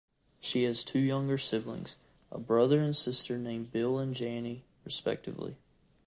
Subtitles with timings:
[0.39, 1.95] She has two younger siblings;
[2.31, 5.57] a brother and sister named Bill and Janny, respectively.